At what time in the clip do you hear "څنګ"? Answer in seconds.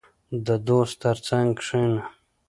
1.27-1.49